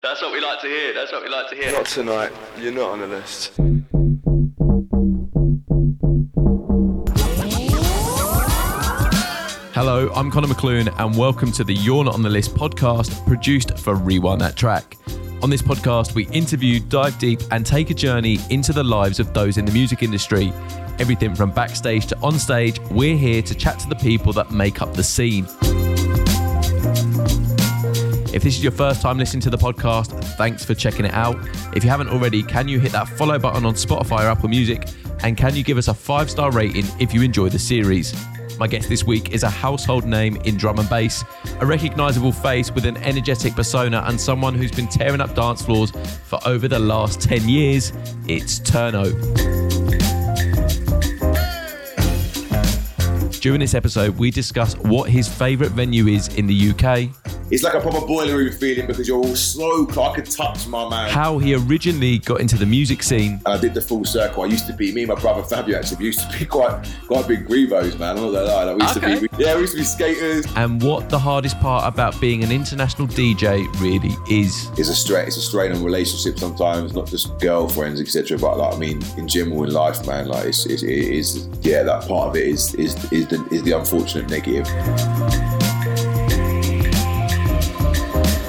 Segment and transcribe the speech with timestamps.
[0.00, 0.94] That's what we like to hear.
[0.94, 1.72] That's what we like to hear.
[1.72, 2.30] Not tonight.
[2.56, 3.56] You're not on the list.
[9.74, 13.76] Hello, I'm Connor McLoone, and welcome to the You're Not on the List podcast produced
[13.76, 14.96] for Rewind That Track.
[15.42, 19.34] On this podcast, we interview, dive deep, and take a journey into the lives of
[19.34, 20.52] those in the music industry.
[21.00, 24.94] Everything from backstage to onstage, we're here to chat to the people that make up
[24.94, 25.48] the scene.
[28.38, 31.36] If this is your first time listening to the podcast, thanks for checking it out.
[31.74, 34.86] If you haven't already, can you hit that follow button on Spotify or Apple Music?
[35.24, 38.14] And can you give us a five star rating if you enjoy the series?
[38.56, 41.24] My guest this week is a household name in drum and bass,
[41.58, 45.90] a recognisable face with an energetic persona, and someone who's been tearing up dance floors
[46.28, 47.92] for over the last 10 years.
[48.28, 49.08] It's Turno.
[53.40, 57.08] During this episode, we discuss what his favourite venue is in the UK,
[57.50, 59.86] It's like a proper boiler room feeling because you're all slow.
[59.88, 61.10] I could touch my man.
[61.10, 64.42] how he originally got into the music scene, and I did the full circle.
[64.42, 66.86] I used to be me and my brother Fabio actually we used to be quite
[67.06, 68.16] quite big grevos, man.
[68.18, 68.64] I'm not gonna lie.
[68.64, 69.14] Like, we used Okay.
[69.20, 70.44] to be yeah, we used to be skaters.
[70.56, 74.68] and what the hardest part about being an international DJ really is.
[74.76, 75.26] It's a strain.
[75.26, 78.36] It's a strain on relationships sometimes, not just girlfriends, etc.
[78.38, 81.82] But like I mean, in general in life, man, like it's, it's, it is yeah.
[81.82, 85.57] That part of it is is is the is the unfortunate negative.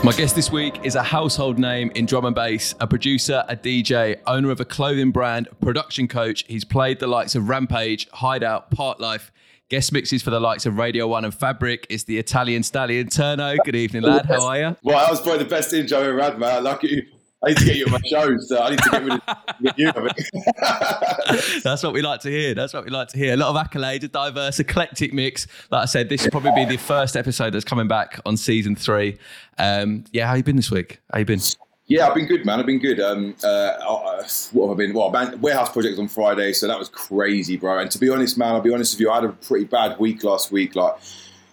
[0.01, 3.55] My guest this week is a household name in drum and bass, a producer, a
[3.55, 6.45] DJ, owner of a clothing brand, production coach.
[6.47, 9.29] He's played the likes of Rampage, Hideout, Parklife,
[9.67, 11.85] guest mixes for the likes of Radio 1 and Fabric.
[11.89, 13.57] It's the Italian stallion Turno.
[13.65, 14.25] Good evening, lad.
[14.25, 14.77] How are you?
[14.83, 16.63] Well, that was probably the best intro I ever had, man.
[16.63, 17.05] Like you.
[17.43, 18.49] I need to get you on my shows.
[18.49, 19.21] So I need to get rid of
[19.61, 19.91] get you.
[19.95, 21.61] I mean.
[21.63, 22.53] That's what we like to hear.
[22.53, 23.33] That's what we like to hear.
[23.33, 25.47] A lot of accolades, a diverse, eclectic mix.
[25.71, 28.75] Like I said, this will probably be the first episode that's coming back on season
[28.75, 29.17] three.
[29.57, 30.99] Um, yeah, how you been this week?
[31.11, 31.39] How you been?
[31.87, 32.59] Yeah, I've been good, man.
[32.59, 32.99] I've been good.
[32.99, 34.93] Um, uh, uh, what have I been?
[34.93, 37.79] Well, man, warehouse project on Friday, so that was crazy, bro.
[37.79, 39.97] And to be honest, man, I'll be honest with you, I had a pretty bad
[39.97, 40.75] week last week.
[40.75, 40.97] Like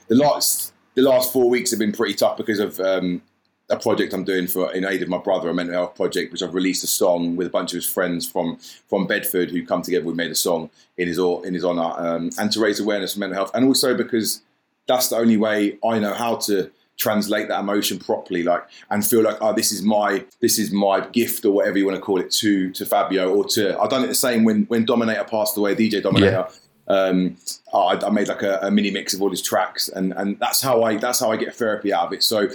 [0.08, 3.22] the last, the last four weeks have been pretty tough because of um,
[3.68, 6.42] a project I'm doing for in aid of my brother, a mental health project, which
[6.42, 9.82] I've released a song with a bunch of his friends from from Bedford who come
[9.82, 10.04] together.
[10.04, 13.20] We made a song in his in his honour, um, and to raise awareness of
[13.20, 14.42] mental health, and also because
[14.86, 19.22] that's the only way I know how to translate that emotion properly like and feel
[19.22, 22.18] like oh this is my this is my gift or whatever you want to call
[22.18, 25.58] it to to Fabio or to I've done it the same when when Dominator passed
[25.58, 26.48] away DJ Dominator.
[26.88, 27.36] Um
[27.74, 30.62] I, I made like a, a mini mix of all his tracks and and that's
[30.62, 32.22] how I that's how I get therapy out of it.
[32.22, 32.48] So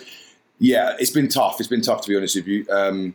[0.61, 3.13] yeah it's been tough it's been tough to be honest with you um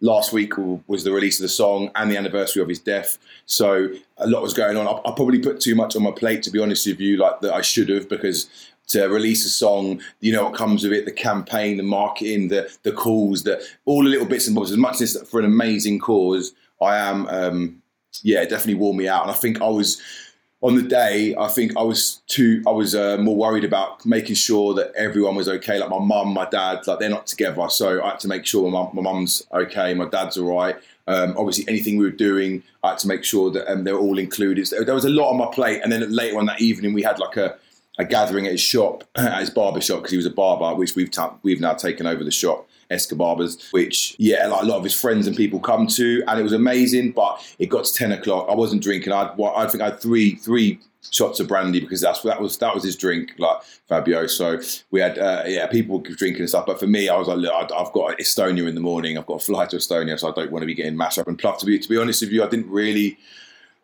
[0.00, 0.52] last week
[0.86, 3.18] was the release of the song and the anniversary of his death.
[3.46, 3.88] So
[4.18, 4.86] a lot was going on.
[4.86, 7.40] I, I probably put too much on my plate, to be honest with you, like
[7.40, 8.48] that I should have, because
[8.88, 12.70] to release a song, you know what comes with it, the campaign, the marketing, the
[12.82, 14.70] the calls, the all the little bits and bobs.
[14.70, 17.82] As much as for an amazing cause, I am, um,
[18.22, 19.22] yeah, definitely wore me out.
[19.22, 20.00] And I think I was
[20.62, 24.36] on the day, I think I was too, I was uh, more worried about making
[24.36, 25.78] sure that everyone was okay.
[25.78, 28.70] Like my mum, my dad, like they're not together, so I had to make sure
[28.70, 30.76] my mum, my mum's okay, my dad's all right.
[31.08, 33.98] Um, obviously, anything we were doing, I had to make sure that um, they were
[33.98, 34.66] all included.
[34.66, 37.02] So there was a lot on my plate, and then later on that evening, we
[37.02, 37.56] had like a,
[37.98, 40.96] a gathering at his shop, at his barber shop, because he was a barber, which
[40.96, 42.66] we've ta- we've now taken over the shop.
[42.90, 46.42] Escobarbers, which yeah, like a lot of his friends and people come to, and it
[46.42, 47.12] was amazing.
[47.12, 48.46] But it got to ten o'clock.
[48.48, 49.12] I wasn't drinking.
[49.12, 50.78] I I think I had three three
[51.10, 54.26] shots of brandy because that's that was that was his drink, like Fabio.
[54.26, 54.60] So
[54.90, 56.66] we had uh, yeah, people drinking and stuff.
[56.66, 59.18] But for me, I was like, look, I've got Estonia in the morning.
[59.18, 61.28] I've got a flight to Estonia, so I don't want to be getting mashed up
[61.28, 61.60] and plucked.
[61.60, 63.18] To be to be honest with you, I didn't really.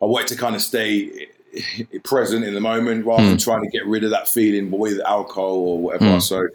[0.01, 1.27] I wanted to kind of stay
[2.03, 5.55] present in the moment rather than trying to get rid of that feeling with alcohol
[5.55, 6.19] or whatever.
[6.19, 6.47] So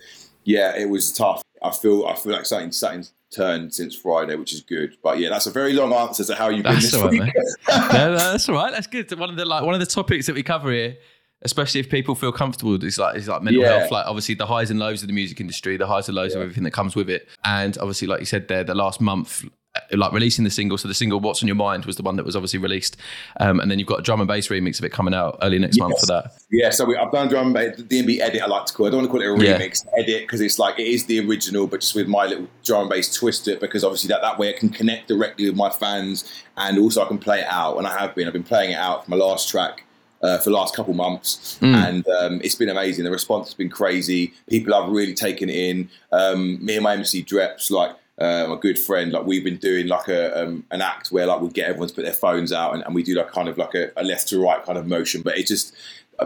[0.44, 1.42] yeah, it was tough.
[1.62, 4.96] I feel I feel like something something's turned since Friday, which is good.
[5.02, 7.20] But yeah, that's a very long answer to how you've been That's this all right,
[7.20, 7.34] week.
[7.68, 8.72] no, no, that's all right.
[8.72, 9.10] That's good.
[9.18, 10.96] One of the like one of the topics that we cover here,
[11.42, 13.78] especially if people feel comfortable, is like is like mental Yeah.
[13.80, 13.90] health.
[13.90, 16.40] Like obviously the highs and lows of the music industry, the highs and lows of
[16.42, 17.28] everything that comes with it.
[17.44, 19.44] And obviously, like you said there, the last month,
[19.92, 20.76] like releasing the single.
[20.78, 22.96] So the single "What's on Your Mind" was the one that was obviously released,
[23.40, 25.58] um, and then you've got a drum and bass remix of it coming out early
[25.58, 26.32] next month for that.
[26.50, 28.42] Yeah, so we, I've done drum and bass, the DNB edit.
[28.42, 28.88] I like to call it.
[28.88, 29.58] I don't want to call it a Yeah.
[29.58, 32.82] remix edit because it's like it is the original, but just with my little drum
[32.82, 33.60] and bass twist to it.
[33.60, 36.24] Because obviously that that way I can connect directly with my fans,
[36.56, 37.78] and also I can play it out.
[37.78, 38.26] And I have been.
[38.26, 39.84] I've been playing it out for my last track.
[40.20, 43.04] Uh, for the last couple months, and um, it's been amazing.
[43.04, 44.34] The response has been crazy.
[44.48, 45.88] People have really taken it in.
[46.10, 49.86] Um, me and my MC Dreps, like uh, my good friend, like we've been doing
[49.86, 52.74] like a um, an act where like we get everyone to put their phones out
[52.74, 54.86] and, and we do like kind of like a, a left to right kind of
[54.86, 55.22] motion.
[55.22, 55.74] But it just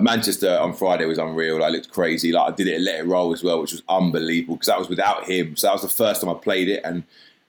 [0.01, 1.59] Manchester on Friday was unreal.
[1.59, 2.33] Like, it looked crazy.
[2.33, 4.89] Like I did it Let It Roll as well, which was unbelievable because that was
[4.89, 5.55] without him.
[5.57, 7.03] So that was the first time I played it, and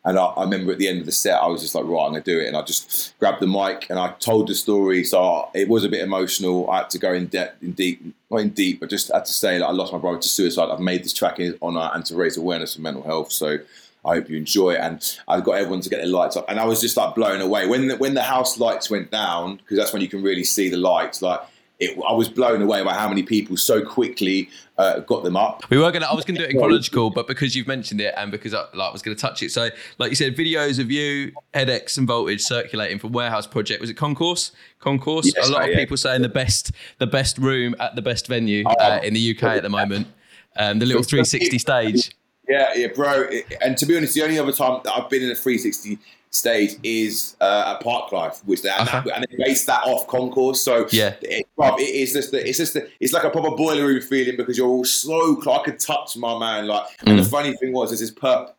[0.03, 2.05] and I, I remember at the end of the set, I was just like, right,
[2.05, 5.05] I'm gonna do it, and I just grabbed the mic and I told the story.
[5.05, 6.69] So it was a bit emotional.
[6.69, 9.31] I had to go in depth, in deep, not in deep, but just had to
[9.31, 10.69] say that I lost my brother to suicide.
[10.69, 13.31] I've made this track in honour and to raise awareness of mental health.
[13.31, 13.59] So.
[14.05, 16.59] I hope you enjoy it, and I got everyone to get their lights up, and
[16.59, 19.77] I was just like blown away when the, when the house lights went down because
[19.77, 21.21] that's when you can really see the lights.
[21.21, 21.39] Like
[21.79, 25.69] it, I was blown away by how many people so quickly uh, got them up.
[25.69, 26.05] We were gonna.
[26.05, 28.61] I was gonna do it in chronological, but because you've mentioned it and because I,
[28.73, 32.07] like, I was gonna touch it, so like you said, videos of you, Headaches and
[32.07, 33.81] Voltage circulating from Warehouse Project.
[33.81, 34.51] Was it Concourse?
[34.79, 35.31] Concourse.
[35.35, 35.77] Yes, a lot of yeah.
[35.77, 38.73] people saying the best, the best room at the best venue Oh.
[38.79, 40.07] uh, in the UK at the moment.
[40.55, 42.11] Um, the little 360 stage.
[42.47, 43.29] Yeah, yeah, bro.
[43.61, 45.97] And to be honest, the only other time that I've been in a 360
[46.29, 50.61] stage is uh, at Parklife, which they and, that, and they base that off concourse.
[50.61, 51.13] So Yeah.
[51.21, 54.01] it, bruv, it is just the, it's just the, it's like a proper boiler room
[54.01, 55.39] feeling because you're all slow.
[55.49, 56.67] I could touch my man.
[56.67, 57.23] Like, and Mm.
[57.23, 58.49] the funny thing was, is this perp.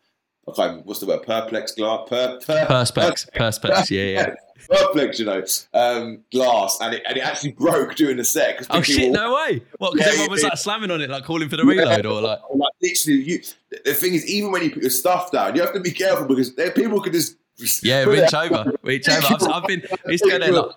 [0.46, 1.22] Okay, what's the word?
[1.22, 2.08] Perplex glass.
[2.08, 3.90] Per, per, Perspex, perspex.
[3.90, 4.34] Yeah, yeah.
[4.68, 5.42] Perplex, you know,
[5.74, 8.66] um, glass, and it and it actually broke during the set.
[8.70, 9.10] Oh shit!
[9.10, 9.62] were- No way.
[9.78, 9.92] What?
[9.92, 12.38] Because Yeah, everyone was like slamming on it, like calling for the reload, or like.
[12.54, 13.42] like literally, you.
[13.84, 16.26] The thing is, even when you put your stuff down, you have to be careful
[16.26, 17.36] because there, people could just
[17.82, 19.26] Yeah, reach over, reach over.
[19.26, 19.82] I've, I've been.
[20.06, 20.52] I used to go there.
[20.52, 20.70] Like,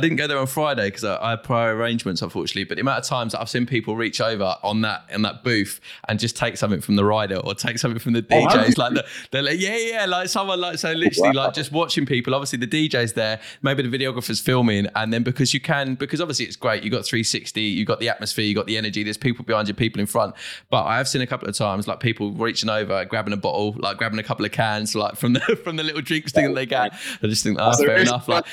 [0.00, 2.64] I didn't go there on Friday because I, I had prior arrangements, unfortunately.
[2.64, 5.44] But the amount of times that I've seen people reach over on that in that
[5.44, 8.66] booth and just take something from the rider or take something from the Oh, have
[8.66, 11.44] DJs, like the, they're like, yeah, yeah, like someone like so literally Wow.
[11.44, 12.34] like just watching people.
[12.34, 16.46] Obviously, the DJ's there, maybe the videographer's filming, and then because you can, because obviously
[16.46, 16.82] it's great.
[16.82, 19.02] You got 360, you got the atmosphere, you got the energy.
[19.02, 20.34] There's people behind you, people in front.
[20.70, 23.74] But I have seen a couple of times like people reaching over, grabbing a bottle,
[23.78, 26.54] like grabbing a couple of cans, like from the from the little drinks thing that
[26.54, 26.94] they get.
[27.22, 28.26] I just think, ah, oh, So fair enough.
[28.28, 28.46] Like-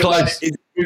[0.00, 0.38] close.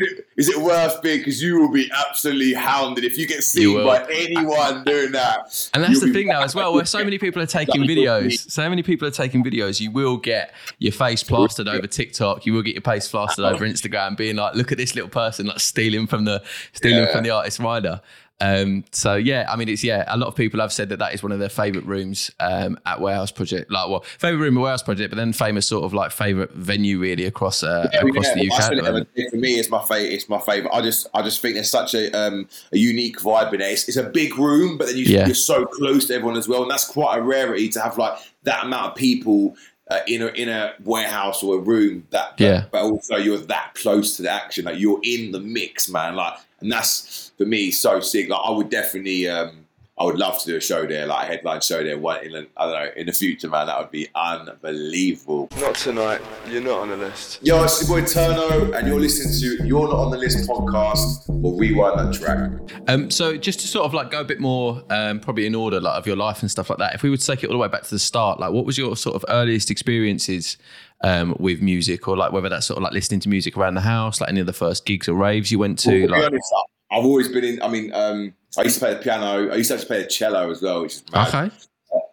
[0.03, 1.19] It, is it worth being?
[1.19, 3.87] Because you will be absolutely hounded if you get seen will.
[3.87, 5.69] by anyone doing that.
[5.75, 7.97] And that's the thing now as well, where so many people are taking Like, you'll
[8.21, 8.51] be- videos.
[8.51, 9.81] So many people are taking videos.
[9.81, 12.47] You will get your face plastered over TikTok.
[12.47, 15.47] You will get your face plastered over Instagram, being like, "Look at this little person
[15.47, 16.43] like stealing from the
[16.73, 17.13] stealing Yeah.
[17.13, 18.01] from the artist rider."
[18.39, 20.05] Um, so yeah, I mean, it's yeah.
[20.09, 22.79] A lot of people have said that that is one of their favorite rooms um,
[22.85, 23.71] at Warehouse Project.
[23.71, 26.99] Like, well, favorite room at Warehouse Project, but then famous sort of like favorite venue
[26.99, 28.49] really across uh, Yeah, across yeah, the UK.
[28.59, 30.13] that's at the what it- For me, it's my favorite.
[30.13, 30.71] It's my favorite.
[30.75, 33.71] I just, I just think there's such a, um, a unique vibe in it.
[33.73, 35.25] It's, it's a big room, but then you, Yeah.
[35.27, 38.19] you're so close to everyone as well, and that's quite a rarity to have like
[38.43, 39.57] that amount of people
[39.91, 42.37] uh, in a in a warehouse or a room that.
[42.39, 42.65] that- Yeah.
[42.73, 44.65] But also, you're that close to the action.
[44.65, 46.17] Like you're in the mix, man.
[46.17, 48.29] Like, and that's for me so sick.
[48.29, 49.29] Like I would definitely.
[49.29, 49.66] Um,
[49.99, 51.97] I would love to do a show there, like a headline show there.
[51.97, 53.67] One in, the- I don't know, in the future, man.
[53.69, 55.49] That would be unbelievable.
[55.59, 56.21] Not tonight.
[56.49, 57.39] You're not on the list.
[57.43, 61.25] Yo, it's your boy Turno, and you're listening to You're Not on the List podcast.
[61.29, 62.51] We'll rewind that track.
[62.89, 65.81] Um, so just to sort of like go a bit more, um, probably in order,
[65.81, 66.95] like of your life and stuff like that.
[66.95, 68.77] If we would take it all the way back to the start, like what was
[68.77, 70.59] your sort of earliest experiences
[71.05, 73.81] um, with music, or like whether that's sort of like listening to music around the
[73.81, 75.91] house, like any of the first gigs or raves you went to?
[75.91, 76.55] to be like, honest,
[76.91, 77.63] I've always been in.
[77.63, 79.51] I mean, um, I used to play the piano.
[79.51, 81.29] I used to actually play the cello as well, which is mad.
[81.35, 81.55] okay,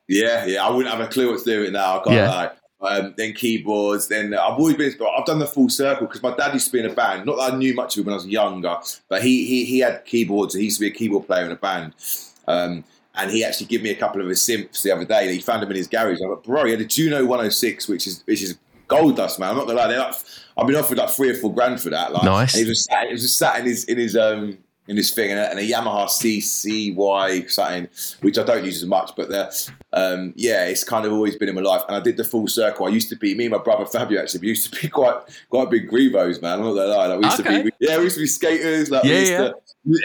[0.07, 0.65] Yeah, yeah.
[0.65, 1.99] I wouldn't have a clue what to do with it now.
[1.99, 2.29] I can't Yeah.
[2.29, 2.49] lie.
[2.81, 4.09] Um, then keyboards.
[4.09, 4.93] Then I've always been.
[5.17, 7.25] I've done the full circle because my dad used to be in a band.
[7.25, 8.75] Not that I knew much of it when I was younger,
[9.07, 10.53] but he he he had keyboards.
[10.53, 11.93] He used to be a keyboard player in a band.
[12.45, 12.83] Um,
[13.15, 15.31] and he actually gave me a couple of his synths the other day.
[15.31, 16.19] He found them in his garage.
[16.21, 18.57] I'm like, bro, he had a Juno 106, which is which is
[18.89, 19.51] gold dust, man.
[19.51, 19.95] I'm not gonna lie.
[19.95, 20.15] Like,
[20.57, 22.11] I've been offered like three or four grand for that.
[22.11, 22.53] Like, Nice.
[22.53, 25.11] and he was sat, he was just sat in his in his um in his
[25.11, 27.87] thing and a, and a Yamaha CCY something,
[28.21, 29.31] which I don't use as much, but
[29.93, 31.83] um yeah, it's kind of always been in my life.
[31.87, 32.85] And I did the full circle.
[32.85, 34.41] I used to be me and my brother Fabio actually.
[34.41, 35.15] We used to be quite
[35.49, 36.59] quite big grevos, man.
[36.59, 37.07] I'm not gonna lie.
[37.07, 37.57] Like, we used Okay.
[37.59, 38.91] to be yeah, we used to be skaters.
[38.91, 39.37] Like we Yeah, used yeah.
[39.49, 39.55] to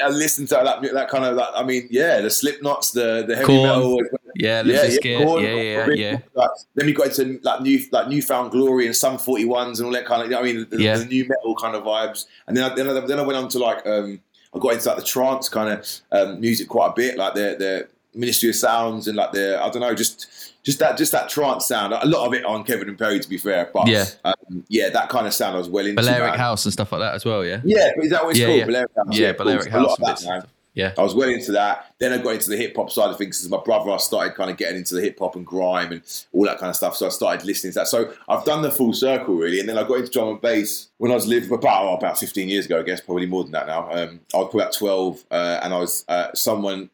[0.04, 3.36] I listened to that that kind of like I mean yeah the Slipknots the the
[3.36, 4.00] heavy metal
[4.34, 7.80] yeah, Limp Bizkit, Korn, yeah, yeah, Korn, yeah, like, then we got into like new
[7.90, 10.44] like newfound glory and some forty ones and all that kind of you know, I
[10.44, 10.98] mean the, Yeah.
[10.98, 13.48] the nu metal kind of vibes and then I, then I, then I went on
[13.50, 14.20] to like um
[14.54, 17.56] I got into like the trance kind of um, music quite a bit like the
[17.58, 17.88] the
[18.18, 20.26] Ministry of Sounds and like the I don't know just
[20.64, 23.28] just that just that trance sound a lot of it on Kevin and Perry to
[23.28, 24.06] be fair but Yeah.
[24.24, 26.38] um, yeah that kind of sound I was well into Balearic man.
[26.38, 27.44] House and stuff like that as well.
[27.44, 28.64] Yeah, yeah but is that what it's Yeah, called yeah.
[28.66, 29.44] Balearic House yeah, cool.
[29.44, 29.86] Balearic A House.
[29.86, 30.34] lot of that, man.
[30.34, 30.50] and stuff.
[30.78, 31.92] Yeah, I was well into that.
[31.98, 34.36] Then I got into the hip hop side of things because my brother I started
[34.36, 36.94] kind of getting into the hip hop and grime and all that kind of stuff.
[36.94, 37.88] So I started listening to that.
[37.88, 40.90] So I've done the full circle really, and then I got into drum and bass
[40.98, 43.50] when I was living about oh, about 15 years ago, I guess, probably more than
[43.52, 43.90] that now.
[43.90, 46.90] Um, I was about 12, uh, and I was uh, someone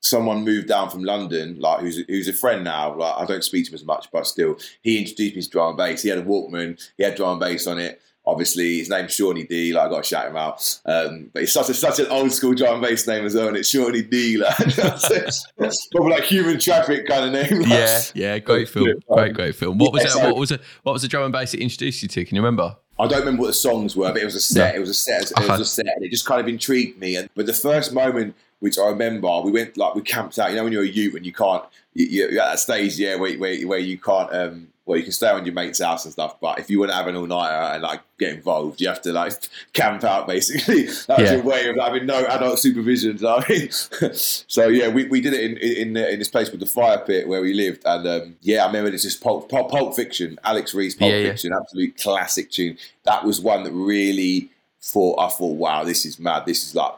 [0.00, 2.96] someone moved down from London, like who's who's a friend now.
[2.96, 5.68] Like I don't speak to him as much, but still, he introduced me to drum
[5.68, 6.02] and bass.
[6.02, 8.02] He had a Walkman, he had drum and bass on it.
[8.28, 9.72] Obviously, his name's Shawnee D.
[9.72, 10.80] Like I got to shout him out.
[10.84, 13.48] Um, but it's such a such an old school drum and bass name as well,
[13.48, 14.36] and it's Shawnee D.
[14.36, 14.54] Like
[15.92, 17.60] probably like human traffic kind of name.
[17.62, 19.78] Like, Yeah, yeah, great film, great, great film.
[19.78, 20.12] What was Yeah, it?
[20.12, 20.60] so- What was it?
[20.82, 22.24] What was the drum and bass it introduced you to?
[22.24, 22.76] Can you remember?
[23.00, 24.72] I don't remember what the songs were, but it was a set.
[24.72, 24.76] Yeah.
[24.78, 25.30] It was a set.
[25.30, 27.14] It was a set, and it just kind of intrigued me.
[27.16, 30.50] And but the first moment, which I remember, we went like we camped out.
[30.50, 33.16] You know, when you're a youth and you can't, you, you're at that stage, yeah,
[33.16, 34.32] where, where, where you can't.
[34.32, 36.90] Um, well, you can stay on your mate's house and stuff, but if you want
[36.90, 39.34] to have an all nighter and like get involved, you have to like
[39.74, 40.84] camp out basically.
[41.06, 41.34] That was Yeah.
[41.34, 43.18] your way of having no adult supervision.
[43.18, 46.60] So, I mean, so yeah, we, we did it in in, in this place called
[46.60, 49.70] the Fire Pit where we lived, and um, yeah, I remember it's just Pulp, Pulp,
[49.70, 51.28] Pulp Fiction, Alex Reece Pulp Yeah, yeah.
[51.32, 52.78] Fiction, absolute classic tune.
[53.04, 54.48] That was one that really
[54.80, 56.46] thought I thought, wow, this is mad.
[56.46, 56.94] This is like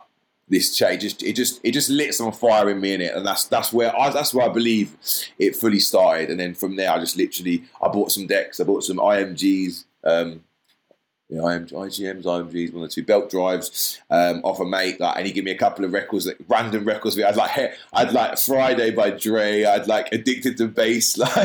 [0.51, 1.03] this change.
[1.03, 3.73] Just it just it just lit some fire in me in it, and that's that's
[3.73, 4.97] where I that's where I believe
[5.39, 6.31] it fully started.
[6.31, 9.85] And then from there, I just literally I bought some decks, I bought some IMGs.
[10.05, 10.45] Um,
[11.31, 15.27] yeah, IM, IGMs, IMGs, one or two belt drives um, off a mate, like, and
[15.27, 17.19] he gave me a couple of records, like, random records.
[17.21, 19.65] I'd like, I'd like Friday by Dre.
[19.65, 21.37] I'd like Addicted to Bass, like,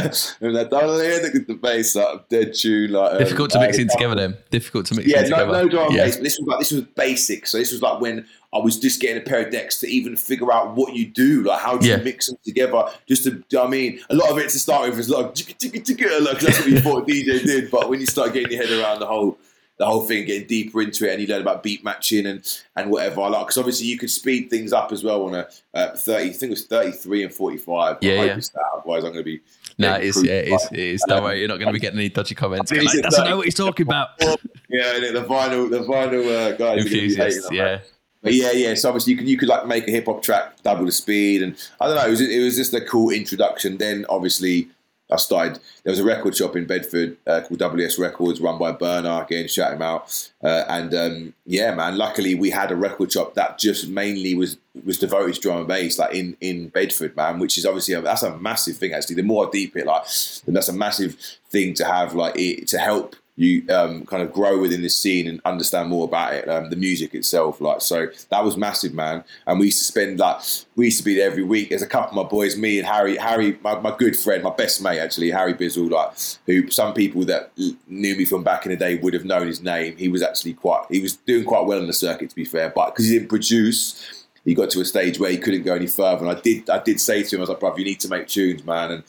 [0.42, 3.12] and yeah, Addicted to Bass, like, dead tune, like.
[3.14, 4.16] um, Difficult to mix uh, in together.
[4.16, 5.52] Then difficult to mix yeah, in no, together.
[5.64, 6.06] no drum yeah.
[6.06, 6.18] bass.
[6.18, 7.46] This was like this was basic.
[7.48, 10.16] So this was like when I was just getting a pair of decks to even
[10.16, 11.98] figure out what you do, like how do Yeah.
[11.98, 12.86] you mix them together.
[13.08, 16.60] Just to, I mean, a lot of it to start with was like like that's
[16.60, 17.70] what you thought DJ did.
[17.70, 19.38] But when you start getting your head around the whole
[19.78, 22.90] the whole thing, getting deeper into it, and you learn about beat matching and and
[22.90, 23.22] whatever.
[23.22, 26.30] I like because obviously you could speed things up as well on a uh, thirty.
[26.30, 27.98] I think it was thirty three and forty five.
[28.02, 28.38] Yeah, I hope yeah.
[28.38, 28.64] it's that.
[28.78, 29.42] Otherwise, I'm going to be.
[29.78, 30.70] No, getting it's, yeah, it is.
[30.72, 31.04] It is.
[31.08, 32.72] Don't worry, you're not going to be getting any dodgy comments.
[32.72, 34.10] Like, it's doesn't know what he's talking about.
[34.68, 36.60] Yeah, the vinyl, the vinyl uh, guys.
[36.60, 37.56] are gonna be hating Enthusiasts, on that.
[37.56, 37.80] yeah.
[38.26, 38.74] But yeah, yeah.
[38.74, 41.44] So obviously you could you could like make a hip hop track, double the speed,
[41.44, 42.08] and I don't know.
[42.08, 43.78] It was it was just a cool introduction.
[43.78, 44.68] Then obviously
[45.12, 45.60] I started.
[45.84, 49.22] There was a record shop in Bedford uh, called WS Records, run by Burner.
[49.22, 50.30] Again, shout him out.
[50.44, 51.98] Uh, and um, yeah, man.
[51.98, 55.68] Luckily we had a record shop that just mainly was was devoted to drum and
[55.68, 57.38] bass, like in in Bedford, man.
[57.38, 58.94] Which is obviously a, that's a massive thing.
[58.94, 60.04] Actually, the more I deep it, like,
[60.48, 61.16] that's a massive
[61.50, 65.28] thing to have, like it, to help you um, kind of grow within the scene
[65.28, 67.60] and understand more about it, um, the music itself.
[67.60, 69.26] Like, so that was massive, man.
[69.46, 70.42] And we used to spend like
[70.76, 71.70] we used to be there every week.
[71.70, 74.56] There's a couple of my boys, me and Harry, Harry, my, my good friend, my
[74.56, 76.14] best mate actually, Harry Bizzle, like
[76.46, 77.52] who some people that
[77.88, 79.98] knew me from back in the day would have known his name.
[79.98, 82.70] He was actually quite, he was doing quite well in the circuit to be fair,
[82.70, 84.22] but because he didn't produce.
[84.46, 86.70] He got to a stage where he couldn't go any further, and I did.
[86.70, 88.92] I did say to him, "I was like, bruv, you need to make tunes, man."
[88.92, 89.04] And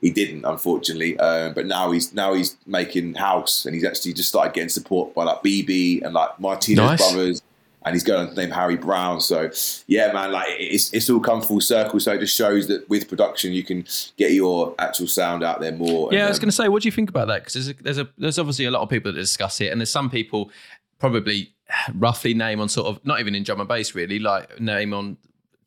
[0.00, 1.18] he didn't, unfortunately.
[1.18, 5.14] Um, but now he's now he's making house, and he's actually just started getting support
[5.14, 7.12] by like BB and like Martinez Nice.
[7.12, 7.42] brothers,
[7.84, 9.20] and he's going to name Harry Brown.
[9.20, 9.50] So
[9.86, 12.00] yeah, man, like it's it's all come full circle.
[12.00, 15.72] So it just shows that with production, you can get your actual sound out there
[15.72, 16.12] more.
[16.12, 17.44] Yeah, and, I was um, going to say, what do you think about that?
[17.44, 19.80] Because there's a, there's a there's obviously a lot of people that discuss it, and
[19.80, 20.50] there's some people
[20.98, 21.52] probably
[21.94, 25.18] roughly name on sort of not even in drum and bass really, like name on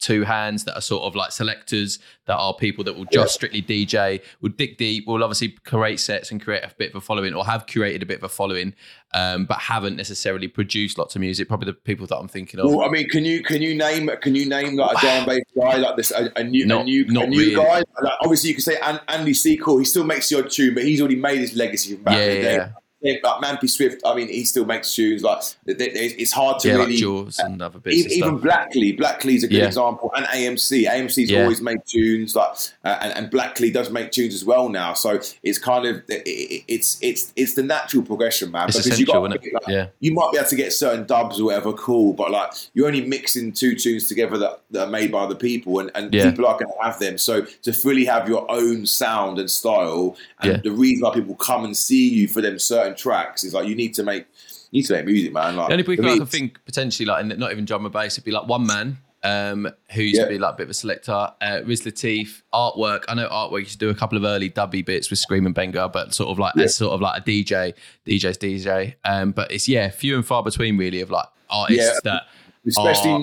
[0.03, 3.61] two hands that are sort of like selectors that are people that will just strictly
[3.61, 7.33] DJ, will dig deep, will obviously create sets and create a bit of a following,
[7.33, 8.73] or have curated a bit of a following,
[9.13, 11.47] um, but haven't necessarily produced lots of music.
[11.47, 12.69] Probably the people that I'm thinking of.
[12.69, 15.41] Well, I mean, can you can you name can you name like a and bass
[15.59, 17.55] guy like this a, a new Not- a new, not a new really.
[17.55, 17.83] guy?
[18.01, 19.79] Like, obviously, you can say Andy Seacole.
[19.79, 22.35] He still makes the odd tune, but he's already made his legacy back Yeah, in
[22.35, 22.55] the day.
[22.55, 22.69] yeah.
[23.03, 25.23] Yeah, Like Mampi Swift, I mean, he still makes tunes.
[25.23, 26.91] Like it's hard to yeah, really.
[26.91, 28.37] like Jaws and other bits even, even.
[28.37, 29.65] Blackley, Blackley's a good Yeah.
[29.67, 30.85] example, and AMC.
[30.87, 31.41] AMC's Yeah.
[31.43, 32.55] always made tunes, like,
[32.85, 34.93] uh, and, and Blackley does make tunes as well now.
[34.93, 38.69] So it's kind of it, it, it's it's it's the natural progression, man.
[38.69, 39.41] It's because you got it?
[39.67, 39.87] Yeah.
[39.99, 43.01] you might be able to get certain dubs or whatever, cool, but like you're only
[43.05, 46.57] mixing two tunes together that, that are made by other people, and, and people are
[46.57, 47.17] going to have them.
[47.17, 51.65] So to fully have your own sound and style, and the reason why people come
[51.65, 54.25] and see you for them certain tracks is like you need to make
[54.71, 55.55] you need to make music, man.
[55.55, 58.13] Like The only people I can think potentially like in, not even drum and bass,
[58.15, 60.25] it'd be like one man um, who used Yeah.
[60.25, 61.29] to be like a bit of a selector.
[61.39, 63.03] Uh, Riz Latif, artwork.
[63.07, 65.55] I know artwork used to do a couple of early dubby bits with Skream and
[65.55, 67.73] Benga, but sort of like as sort of like a DJ,
[68.07, 68.95] DJ's DJ.
[69.05, 71.99] Um, but it's yeah, few and far between really of like artists Yeah.
[72.03, 72.23] that
[72.67, 73.21] especially are-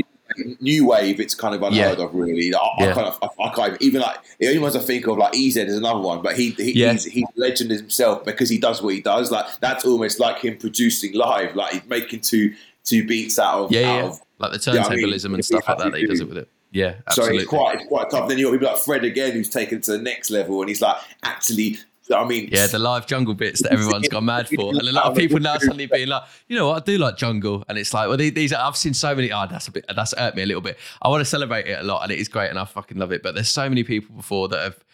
[0.61, 2.05] new, wave, it's kind of unheard Yeah.
[2.05, 2.55] of, really.
[2.55, 2.91] I, Yeah.
[2.91, 5.35] I kind of, I, I can't even like the only ones I think of like
[5.37, 6.93] EZ is another one, but he, he Yeah.
[6.93, 9.31] he's, he's a legend himself because he does what he does.
[9.31, 12.55] Like that's almost like him producing live, like he's making two
[12.85, 15.45] two beats out of yeah, out yeah, of like the Yeah, I mean, turntablism and
[15.45, 15.93] stuff like that.
[15.93, 16.49] That he does it with it.
[16.73, 17.39] Yeah, So absolutely.
[17.39, 18.29] it's quite it's quite tough.
[18.29, 20.81] Then you got people like Fred again, who's taken to the next level, and he's
[20.81, 21.79] like actually
[22.15, 25.05] I mean, Yeah, the live jungle bits that everyone's gone mad for, and a lot
[25.05, 27.95] of people now suddenly being like, you know what, I do like jungle, and it's
[27.95, 29.31] like, well, these, these I've seen so many.
[29.31, 30.79] Oh, that's a bit, that's hurt me a little bit.
[31.03, 33.13] I want to celebrate it a lot, and it is great, and I fucking love
[33.13, 33.23] it.
[33.23, 34.85] But there's so many people before that have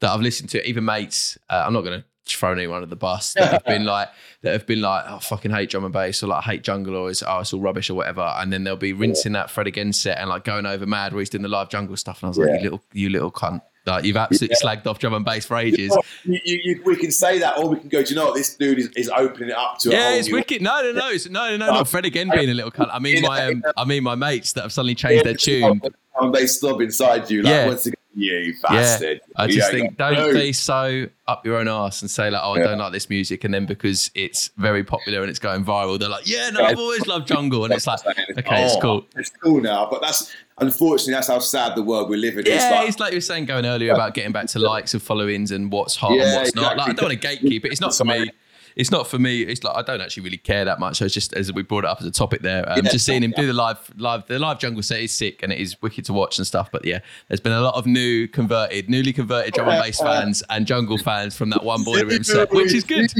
[0.00, 1.36] that I've listened to, even mates.
[1.48, 4.08] Uh, I'm not going to throw anyone under the bus that have been like
[4.42, 6.62] that have been like, oh, I fucking hate drum and bass, or like I hate
[6.62, 9.50] jungle, or it's oh, it's all rubbish or whatever, and then they'll be rinsing that
[9.50, 12.22] Fred again set and like going over mad where he's doing the live jungle stuff,
[12.22, 12.54] and I was like, Yeah.
[12.56, 13.62] you little, you little cunt.
[13.90, 15.96] Like you've absolutely slagged off drum and bass for ages.
[16.24, 18.02] You, you, you, we can say that, or we can go.
[18.02, 19.90] Do you know what this dude is, is opening it up to?
[19.90, 20.62] Yeah, it's wicked.
[20.62, 22.90] No, no, no, it's, no, no, no, not Fred again being a little cunt.
[22.92, 25.80] I mean my, um, I mean my mates that have suddenly changed their tune.
[26.20, 27.66] And they stop inside you, like Yeah.
[27.66, 29.20] once again, you Yeah, bastard.
[29.36, 32.42] I just ain't think don't no- be so up your own ass and say like,
[32.44, 32.64] oh, I Yeah.
[32.64, 36.08] don't like this music, and then because it's very popular and it's going viral, they're
[36.08, 38.00] like, yeah, no, I've always loved jungle, and it's like,
[38.36, 39.06] okay, it's Oh, cool.
[39.16, 40.30] It's cool now, but that's
[40.60, 42.46] unfortunately that's how sad the world we live in.
[42.46, 44.94] Yeah, it's like, it's like you were saying going earlier about getting back to likes
[44.94, 46.76] and followings and what's hot and Yeah, what's not.
[46.76, 47.72] Like, I don't want to gatekeep it.
[47.72, 48.30] It's not for me.
[48.76, 49.42] It's not for me.
[49.42, 50.98] It's like I don't actually really care that much.
[50.98, 52.66] So it's just as we brought it up as a topic there.
[52.70, 55.42] Um, Yeah, just seeing him do the live, live, the live jungle set is sick
[55.42, 56.70] and it is wicked to watch and stuff.
[56.70, 60.42] But yeah, there's been a lot of new converted, newly converted drum and bass fans
[60.50, 63.12] and jungle fans from that one boiler room set, which is good.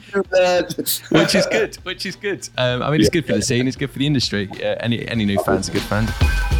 [1.11, 1.77] Which is good.
[1.83, 2.49] Which is good.
[2.57, 3.67] Um, I mean, it's good for the scene.
[3.67, 4.49] It's good for the industry.
[4.59, 6.60] Yeah, any any new fans are good fans.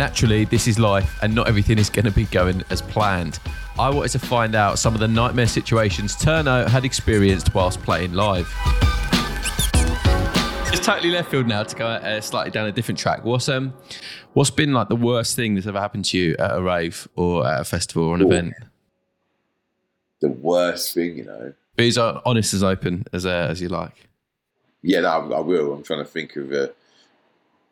[0.00, 3.38] Naturally, this is life, and not everything is going to be going as planned.
[3.78, 8.14] I wanted to find out some of the nightmare situations Turno had experienced whilst playing
[8.14, 8.50] live.
[10.72, 13.26] It's totally left field now to go uh, slightly down a different track.
[13.26, 13.74] What's um,
[14.32, 17.46] what's been like the worst thing that's ever happened to you at a rave or
[17.46, 18.54] at a festival or an event?
[20.22, 21.52] the worst thing, you know.
[21.76, 24.08] Be as honest as open as uh, as you like.
[24.80, 25.74] Yeah, no, I, I will.
[25.74, 26.74] I'm trying to think of it.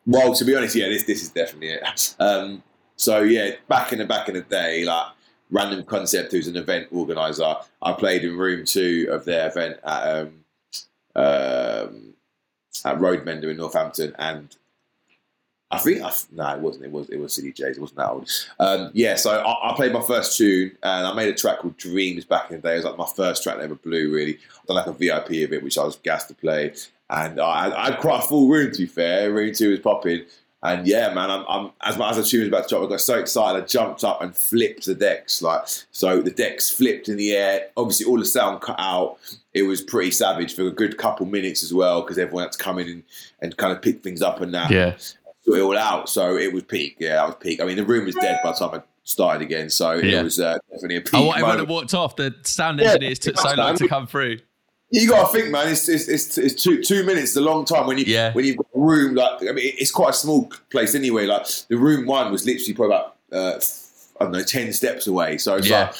[0.05, 2.15] Well, to be honest, yeah, this this is definitely it.
[2.19, 2.63] Um,
[2.95, 5.07] so yeah, back in the back in the day, like
[5.51, 10.17] Random Concept, who's an event organizer, I played in room two of their event at
[10.17, 10.45] um,
[11.15, 12.13] um,
[12.85, 14.55] at Roadmender in Northampton, and
[15.71, 16.85] I think I, no, it wasn't.
[16.85, 17.77] It was it was City J's.
[17.77, 18.29] It wasn't that old.
[18.59, 21.77] Um, yeah, so I, I played my first tune, and I made a track called
[21.77, 22.73] Dreams back in the day.
[22.73, 24.11] It was like my first track that ever blew.
[24.11, 26.73] Really, I done like a VIP of it, which I was gassed to play,
[27.09, 28.71] and I, I had quite a full room.
[28.71, 30.25] To be fair, room two was popping,
[30.63, 32.89] and yeah, man, I'm, I'm as my as the tune was about to drop, I
[32.89, 35.41] got so excited, I jumped up and flipped the decks.
[35.41, 37.67] Like so, the decks flipped in the air.
[37.77, 39.17] Obviously, all the sound cut out.
[39.53, 42.57] It was pretty savage for a good couple minutes as well, because everyone had to
[42.59, 43.03] come in and,
[43.41, 46.07] and kind of pick things up and that Yeah, sort it all out.
[46.07, 46.97] So it was peak.
[46.99, 47.59] Yeah, that was peak.
[47.59, 49.71] I mean, the room was dead by the time I started again.
[49.71, 50.19] So Yeah.
[50.19, 51.15] it was uh, definitely a peak.
[51.15, 52.15] I want everyone that walked off.
[52.15, 54.37] The sound Yeah, engineers took so long to come through.
[54.91, 55.67] You got to think, man.
[55.67, 57.31] It's, it's, it's, it's two two minutes.
[57.31, 58.33] is a long time when you Yeah.
[58.33, 59.41] when you've got a room like.
[59.47, 61.25] I mean, it's quite a small place anyway.
[61.27, 63.59] Like the room one was literally probably about uh,
[64.19, 65.37] I don't know ten steps away.
[65.37, 65.85] So it's Yeah.
[65.87, 65.95] like.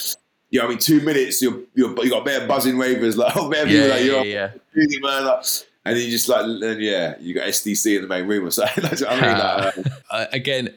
[0.52, 1.40] Yeah, I mean, two minutes.
[1.44, 4.86] You're, you're you got bare buzzing ravers like, oh, bare Yeah, yeah, like, yeah, you're
[4.92, 5.00] yeah.
[5.02, 5.46] man, like,
[5.86, 8.52] and then you just like, then yeah, you got SDC in the main room or
[8.52, 8.84] something.
[8.90, 10.74] That's I mean, like, Uh, again,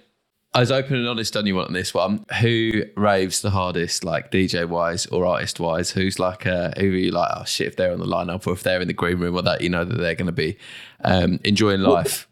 [0.55, 2.27] I was open and honest on you on this one.
[2.41, 5.91] Who raves the hardest, like DJ wise or artist wise?
[5.91, 7.31] Who's like, uh, who are you like?
[7.35, 7.69] Oh shit!
[7.69, 9.71] If they're on the lineup or if they're in the green room or that, you
[9.71, 10.59] know that they're going to be
[11.05, 12.29] um, enjoying life.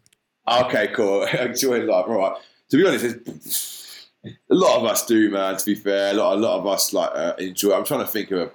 [0.47, 1.23] Okay, cool.
[1.39, 2.05] Enjoying life.
[2.07, 2.35] All right.
[2.69, 5.57] To be honest, it's, a lot of us do, man.
[5.57, 7.73] To be fair, a lot, a lot of us like uh, enjoy.
[7.73, 8.51] I'm trying to think of a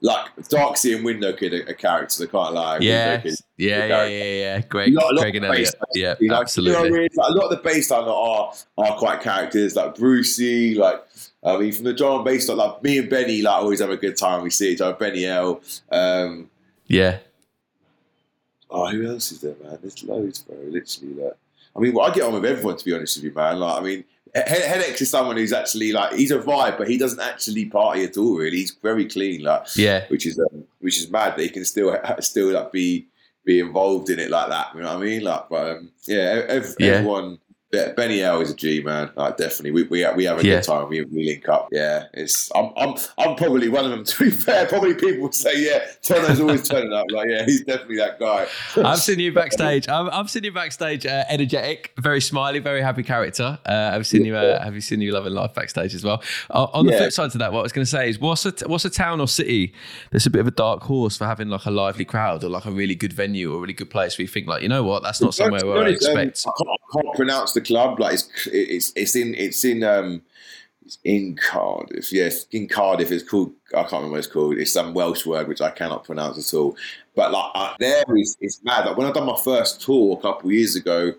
[0.00, 2.20] like Darkseid and Window Kid are, are characters.
[2.22, 2.78] I can't lie.
[2.80, 3.34] Yeah, Kid.
[3.56, 4.60] yeah, yeah, yeah, yeah.
[4.62, 5.74] Greg, lot- lot Greg and of Elliot.
[5.94, 6.82] Yeah, know, absolutely.
[6.84, 7.08] You know I mean?
[7.14, 11.04] Like, a lot of the bass line are are quite characters, like Brucey, like.
[11.42, 13.88] I mean, from the drum and bass, like, like me and Benny, like always have
[13.88, 14.42] a good time.
[14.42, 14.92] We see each other.
[14.92, 15.62] Benny L.
[15.90, 16.50] Um,
[16.86, 17.20] Yeah,
[18.70, 19.78] Oh, who else is there, man?
[19.80, 20.56] There's loads, bro.
[20.56, 21.32] Literally, like,
[21.74, 23.58] I mean, well, I get on with everyone to be honest with you, man.
[23.58, 24.40] Like, I mean, He-
[25.02, 28.36] is someone who's actually like he's a vibe, but he doesn't actually party at all.
[28.38, 31.64] Really, he's very clean, like, yeah, which is um, which is mad that he can
[31.64, 33.06] still still like be
[33.44, 34.68] be involved in it like that.
[34.74, 35.22] You know what I mean?
[35.24, 36.86] Like, but um, yeah, ev- Yeah.
[36.96, 37.38] everyone.
[37.72, 39.10] Yeah, Benny L is a G man.
[39.14, 40.56] Like definitely, we we, we have a Yeah.
[40.56, 40.88] good time.
[40.88, 41.68] We, we link up.
[41.70, 44.04] Yeah, it's I'm I'm I'm probably one of them.
[44.10, 47.06] To be fair, probably people would say yeah, Turno's always turning up.
[47.10, 48.46] Like yeah, he's definitely that guy.
[48.76, 49.86] I've seen you backstage.
[49.88, 51.06] I've, I've seen you backstage.
[51.06, 53.58] Uh, energetic, very smiley, very happy character.
[53.64, 54.34] Uh, I've seen you.
[54.34, 56.22] Uh, have you seen you loving life backstage as well?
[56.50, 56.98] Uh, on the Yeah.
[56.98, 58.90] flip side to that, what I was going to say is, what's a what's a
[58.90, 59.72] town or city
[60.10, 62.64] that's a bit of a dark horse for having like a lively crowd or like
[62.64, 64.82] a really good venue or a really good place where you think like, you know
[64.82, 66.44] what, that's not somewhere where I um, expect.
[66.46, 68.00] I, can't, I can't pronounce the club.
[68.00, 70.22] Like it's it's it's in it's in um
[70.84, 72.12] it's in Cardiff.
[72.12, 73.10] Yes, in Cardiff.
[73.12, 73.52] It's called.
[73.70, 74.58] I can't remember what it's called.
[74.58, 76.76] It's some Welsh word which I cannot pronounce at all.
[77.14, 78.86] But like uh, there is it's mad.
[78.86, 81.12] Like when I done my first tour a couple of years ago,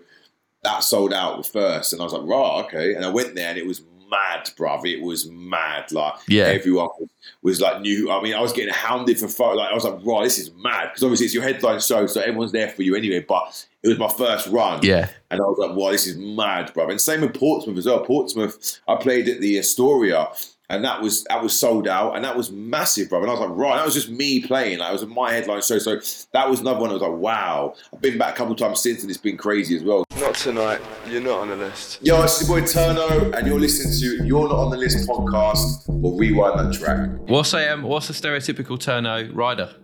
[0.62, 2.94] that sold out the first, and I was like, right, okay.
[2.94, 4.84] And I went there, and it was mad, bruv.
[4.86, 5.90] It was mad.
[5.90, 6.44] Like Yeah.
[6.44, 7.08] everyone was,
[7.42, 8.10] was like new.
[8.10, 9.56] I mean, I was getting hounded for photo.
[9.56, 12.20] Like I was like, right, this is mad because obviously it's your headline show, so
[12.20, 13.20] everyone's there for you anyway.
[13.20, 14.80] But it was my first run.
[14.82, 15.08] Yeah.
[15.30, 16.90] And I was like, wow, this is mad, bruv.
[16.90, 18.04] And same with Portsmouth as well.
[18.04, 20.28] Portsmouth, I played at the Astoria.
[20.70, 23.20] And that was that was sold out, and that was massive, bro.
[23.20, 24.78] And I was like, right, that was just me playing.
[24.78, 25.96] Like, it was my headline show, so
[26.32, 26.88] that was another one.
[26.88, 27.74] I was like, wow.
[27.92, 30.06] I've been back a couple of times since, and it's been crazy as well.
[30.18, 30.80] Not tonight.
[31.06, 31.98] You're not on the list.
[32.00, 35.90] Yo, it's your boy Turno, and you're listening to You're Not on the List podcast.
[36.02, 37.10] Or rewind that track.
[37.26, 39.74] What's a um, what's a stereotypical Turno rider?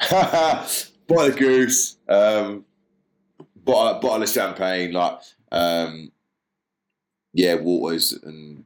[0.10, 2.64] By the goose, um,
[3.64, 5.20] bottle, bottle of champagne, like
[5.50, 6.12] um,
[7.32, 8.64] yeah, waters and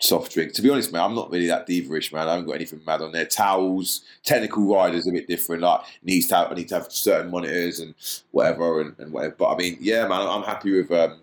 [0.00, 0.52] soft drink.
[0.54, 2.28] To be honest, man, I'm not really that diva-ish, man.
[2.28, 3.26] I haven't got anything mad on there.
[3.26, 5.62] Towels, technical riders a bit different.
[5.62, 7.94] Like needs to have, I need to have certain monitors and
[8.30, 9.36] whatever and, and whatever.
[9.38, 10.90] But I mean, yeah, man, I'm happy with.
[10.92, 11.20] Um,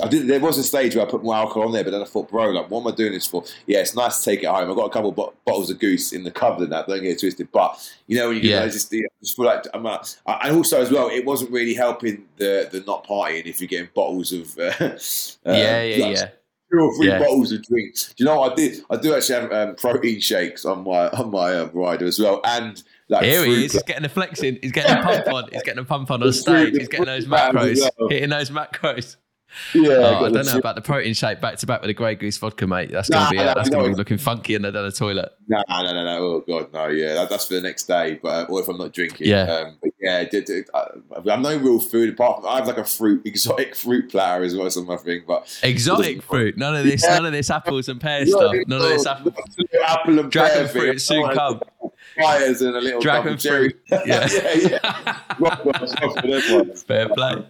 [0.00, 0.28] I did.
[0.28, 2.30] There was a stage where I put more alcohol on there, but then I thought,
[2.30, 3.42] bro, like, what am I doing this for?
[3.66, 4.70] Yeah, it's nice to take it home.
[4.70, 6.86] I've got a couple of bo- bottles of goose in the cupboard and that.
[6.86, 7.48] Don't get it twisted.
[7.50, 8.60] But you know, when you Yeah.
[8.64, 8.68] yeah.
[8.68, 9.84] just, I just feel like I'm.
[9.86, 13.68] Uh, and also as well, it wasn't really helping the the not partying if you're
[13.68, 14.56] getting bottles of.
[14.58, 14.98] Uh, uh,
[15.46, 16.28] yeah, yeah, like, yeah.
[16.70, 17.18] Two or three Yeah.
[17.18, 18.08] bottles of drinks.
[18.08, 18.82] Do you know what I did?
[18.90, 22.40] I do actually have um, protein shakes on my on my um, rider as well,
[22.44, 23.72] and like Here he is.
[23.72, 24.58] He's getting a flexing.
[24.62, 25.48] He's getting a pump on.
[25.50, 26.76] He's getting a pump on on stage.
[26.76, 28.10] He's getting those the fruit band as macros.
[28.10, 29.16] Hitting those macros.
[29.74, 32.14] Yeah, Oh, I don't know about the protein shake back to back with the Grey
[32.14, 32.90] Goose vodka, mate.
[32.92, 34.92] That's Nah, gonna be uh, nah, that's gonna be looking funky in the, down the
[34.92, 35.32] toilet.
[35.48, 36.18] No, no, no, no.
[36.18, 36.88] Oh god, no.
[36.88, 38.18] Yeah, that, that's for the next day.
[38.22, 39.26] But uh, or if I'm not drinking.
[39.26, 39.42] Yeah.
[39.44, 40.88] Um, but yeah, did, did, I,
[41.30, 44.54] I'm no real food apart from I have like a fruit exotic fruit platter as
[44.56, 45.22] well as my thing.
[45.26, 46.56] But Exotic fruit.
[46.56, 47.02] None of this.
[47.02, 47.14] Yeah.
[47.16, 48.54] None of this apples and pears stuff.
[48.66, 49.34] None of this apple.
[49.86, 51.60] apple and Dragon pear fruit soon come.
[52.20, 53.70] Fires and a little Dragon cup of cherry.
[53.70, 53.82] fruit.
[54.06, 54.28] Yeah.
[54.30, 55.20] yeah, yeah.
[55.38, 56.82] Rock bottoms, rock for them ones.
[56.82, 57.44] Fair play.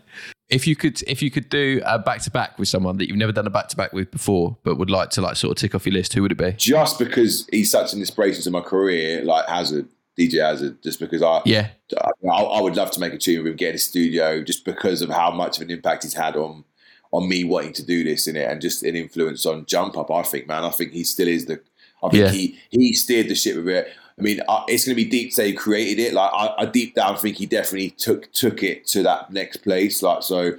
[0.51, 3.19] If you could, if you could do a back to back with someone that you've
[3.19, 5.61] never done a back to back with before, but would like to like sort of
[5.61, 6.53] tick off your list, who would it be?
[6.53, 11.23] Just because he's such an inspiration to my career, like Hazard, DJ Hazard, just because
[11.23, 11.69] I, Yeah,
[12.01, 15.03] I, I would love to make a tune with him, get in studio, just because
[15.03, 16.65] of how much of an impact he's had on
[17.11, 20.11] on me wanting to do this in it, and just an influence on Jump Up.
[20.11, 21.61] I think, man, I think he still is the.
[22.03, 22.31] I think Yeah.
[22.31, 23.89] he he steered the ship with it.
[24.19, 26.13] I mean, I, it's going to be deep say he created it.
[26.15, 30.03] Like I, I deep down think he definitely took took it to that next place.
[30.03, 30.53] Like so,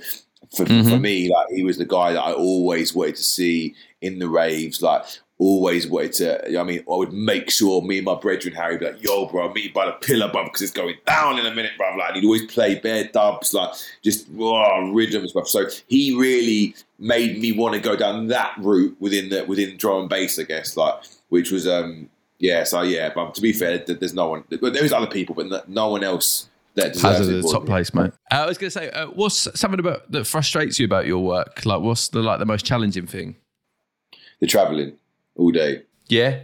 [0.56, 1.02] for for Mhm.
[1.02, 4.82] me, like he was the guy that I always wanted to see in the raves.
[4.82, 5.04] Like
[5.41, 6.60] always wanted to.
[6.60, 9.26] I mean, I would make sure me and my brethren Harry would be like, "Yo,
[9.28, 12.15] bro, meet by the pillar, bro, because it's going down in a minute, bro." Like
[12.15, 15.48] he'd always play bare dubs, like just oh, rhythm and stuff.
[15.48, 20.02] So he really made me want to go down that route within the within drum
[20.02, 20.76] and bass, I guess.
[20.78, 20.95] Like
[21.30, 22.63] which was um yeah.
[22.63, 24.43] So yeah, but to be fair, there's no one.
[24.49, 27.52] There is other people, but no- no one else that deserves Hazard it at the
[27.52, 28.12] top place, mate.
[28.32, 31.19] Uh, I was going to say, uh, what's something about that frustrates you about your
[31.23, 31.65] work?
[31.65, 33.36] Like, what's the like the most challenging thing?
[34.39, 34.93] The traveling
[35.36, 35.84] all day.
[36.08, 36.39] Yeah,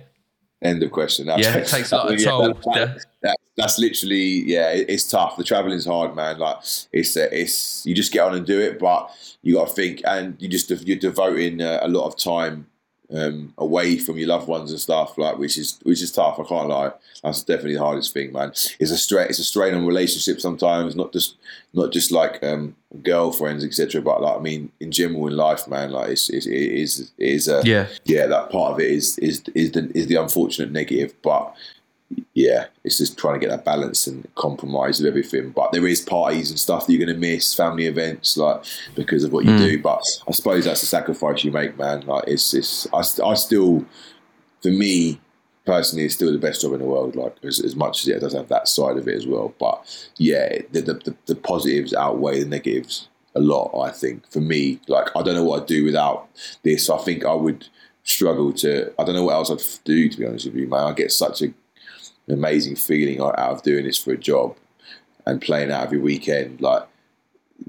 [0.62, 1.28] End of question.
[1.28, 2.54] That- Yeah, it takes a lot of Yeah, toll.
[2.54, 4.72] that- that- that- that's literally yeah.
[4.72, 5.38] it- It's tough.
[5.38, 6.38] The traveling's hard, man.
[6.40, 6.58] Like
[6.92, 9.10] it's uh, it's you just get on and do it, but
[9.44, 12.68] you got to think, and you just you're devoting uh, a lot of time
[13.14, 16.40] um, away from your loved ones and stuff, like which is which is tough.
[16.40, 16.92] I can't lie.
[17.24, 18.50] That's definitely the hardest thing, man.
[18.50, 19.28] It's a strain.
[19.28, 20.96] It's a strain on relationships sometimes.
[20.96, 21.36] Not just
[21.74, 24.02] not just like um, girlfriends, etc.
[24.02, 25.92] But like I mean, in general in life, man.
[25.92, 27.88] Like it's, it's it is it is a yeah.
[28.06, 31.56] yeah, that part of it is is is the is the unfortunate negative, but
[32.34, 35.50] yeah, it's just trying to get that balance and compromise of everything.
[35.52, 38.64] But there is parties and stuff that you're going to miss, family events, like
[38.96, 39.58] because of what you Mm.
[39.58, 39.82] do.
[39.82, 42.02] But I suppose that's the sacrifice you make, man.
[42.06, 43.86] Like it's it's I, I still,
[44.62, 45.20] for me
[45.66, 47.16] personally, it's still the best job in the world.
[47.16, 49.54] Like as, as much as it does have that side of it as well.
[49.60, 53.76] But yeah, the the, the, the positives outweigh the negatives a lot.
[53.78, 56.30] I think for me, like I don't know what I'd do without
[56.64, 56.90] this.
[56.90, 57.68] I think I would
[58.04, 58.94] struggle to.
[59.00, 60.08] I don't know what else I'd do.
[60.08, 61.48] To be honest with you, man, I get such a,
[62.28, 64.56] an amazing feeling out of doing this for a job
[65.26, 66.62] and playing out every weekend.
[66.62, 66.84] Like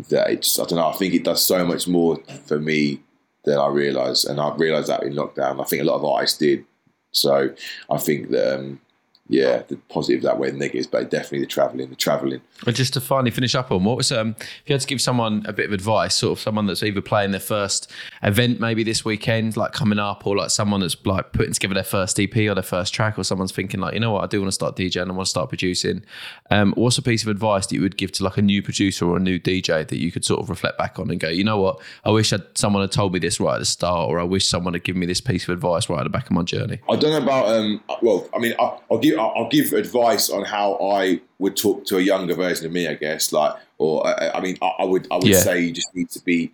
[0.08, 0.88] that, it's I don't know.
[0.88, 3.00] I think it does so much more for me
[3.44, 5.60] than I realise, and I realised that in lockdown.
[5.60, 6.64] I think a lot of artists did.
[7.12, 7.54] So
[7.90, 8.58] I think that.
[8.58, 8.80] Um,
[9.28, 11.90] yeah, the positive that way, the negatives, but definitely the travelling.
[11.90, 12.40] The travelling.
[12.66, 15.00] And just to finally finish up on what was um, if you had to give
[15.00, 17.90] someone a bit of advice, sort of someone that's either playing their first
[18.22, 21.82] event maybe this weekend, like coming up, or like someone that's like putting together their
[21.82, 24.40] first EP or their first track, or someone's thinking like, you know what, I do
[24.40, 26.04] want to start DJing, I want to start producing.
[26.50, 29.06] Um, what's a piece of advice that you would give to like a new producer
[29.06, 31.42] or a new DJ that you could sort of reflect back on and go, you
[31.42, 34.20] know what, I wish I'd, someone had told me this right at the start, or
[34.20, 36.32] I wish someone had given me this piece of advice right at the back of
[36.32, 36.78] my journey.
[36.88, 37.48] I don't know about.
[37.48, 41.56] Um, well, I mean, I, I'll give I'll, I'll give advice on how I would
[41.56, 42.86] talk to a younger version of me.
[42.88, 45.40] I guess, like, or uh, I mean, I, would I would Yeah.
[45.40, 46.52] say you just need to be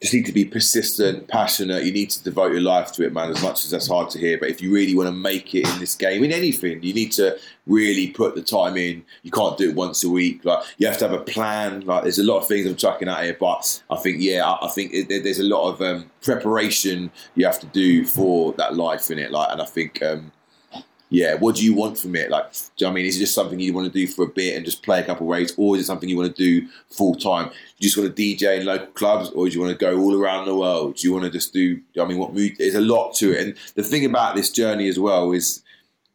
[0.00, 1.82] just need to be persistent, passionate.
[1.84, 3.30] You need to devote your life to it, man.
[3.30, 5.68] As much as that's hard to hear, but if you really want to make it
[5.68, 9.04] in this game, in anything, you need to really put the time in.
[9.24, 10.44] You can't do it once a week.
[10.44, 11.80] Like you have to have a plan.
[11.80, 14.66] Like there's a lot of things I'm chucking out here, but I think yeah, I,
[14.66, 18.76] I think it, there's a lot of um, preparation you have to do for that
[18.76, 19.32] life in it.
[19.32, 20.00] Like, and I think.
[20.02, 20.30] Um,
[21.10, 22.30] yeah, what do you want from it?
[22.30, 23.06] Like, do you know I mean?
[23.06, 25.04] Is it just something you want to do for a bit and just play a
[25.04, 27.50] couple of raves, or is it something you want to do full time?
[27.78, 30.14] You just want to DJ in local clubs, or do you want to go all
[30.14, 30.96] around the world?
[30.96, 31.80] Do you want to just do?
[31.94, 32.56] do I mean, what mood?
[32.58, 35.62] There's a lot to it, and the thing about this journey as well is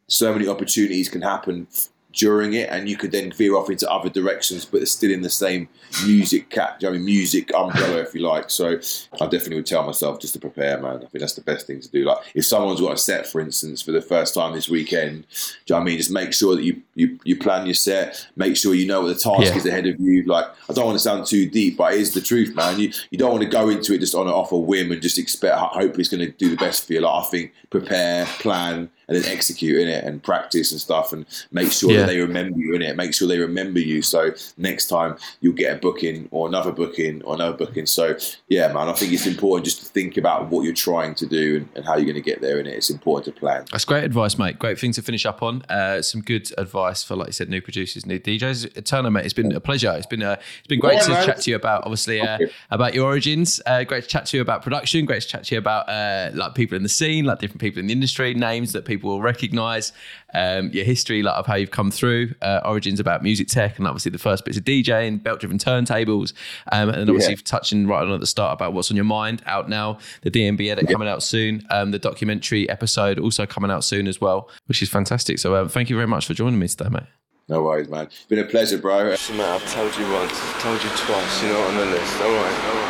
[0.08, 1.68] so many opportunities can happen
[2.14, 5.22] during it, and you could then veer off into other directions, but it's still in
[5.22, 5.68] the same
[6.06, 8.50] music cat, I mean, music umbrella, if you like.
[8.50, 8.80] So
[9.20, 10.98] I definitely would tell myself just to prepare, man.
[10.98, 12.06] I think that's the best thing to do.
[12.06, 15.26] Like if someone's got a set, for instance, for the first time this weekend,
[15.66, 15.98] do you know I mean?
[15.98, 19.08] Just make sure that you, you you plan your set, make sure you know what
[19.08, 19.58] the task yeah.
[19.58, 20.24] is ahead of you.
[20.24, 22.80] Like I don't want to sound too deep, but it is the truth, man.
[22.80, 25.18] You you don't want to go into it just on off a whim and just
[25.18, 27.02] expect hope it's going to do the best for you.
[27.02, 31.26] Like I think prepare, plan, and then execute in it and practice and stuff and
[31.52, 32.00] make sure yeah.
[32.00, 32.96] that they remember you in it.
[32.96, 34.02] Make sure they remember you.
[34.02, 37.86] So next time you'll get a booking or another booking or another booking.
[37.86, 41.26] So yeah, man, I think it's important just to think about what you're trying to
[41.26, 42.74] do and, and how you're going to get there in it.
[42.74, 43.66] It's important to plan.
[43.72, 44.60] That's great advice, mate.
[44.60, 45.64] Great thing to finish up on.
[45.64, 48.74] Uh, some good advice for, like you said, new producers, new DJs.
[48.84, 49.94] Turno, mate, it's been a pleasure.
[49.96, 51.26] It's been uh, it's been great yeah, to man.
[51.26, 52.40] chat to you about obviously uh,
[52.72, 53.62] about your origins.
[53.66, 55.06] Uh, great to chat to you about production.
[55.06, 57.80] Great to chat to you about uh, like people in the scene, like different people
[57.80, 59.94] in the industry, names that people will recognise
[60.34, 63.88] um, your history, like of how you've come through, uh, origins about music tech, and
[63.88, 66.34] obviously the first bits of DJing, belt driven turntables,
[66.72, 67.42] um, and obviously yeah.
[67.44, 69.42] touching right on at the start about what's on your mind.
[69.46, 73.84] Out now, the DNB edit coming out soon, um, the documentary episode also coming out
[73.84, 75.40] soon as well, which is fantastic.
[75.40, 77.04] So um, thank you very much for joining me today, mate.
[77.50, 78.06] No worries, man.
[78.06, 79.04] It's been a pleasure, bro.
[79.04, 81.44] Listen, man, I've told you once, I've told you twice.
[81.44, 82.22] You're not on the list.
[82.22, 82.74] All right, all right.